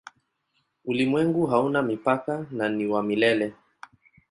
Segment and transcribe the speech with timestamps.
[0.85, 3.53] Ulimwengu hauna mipaka na ni wa milele.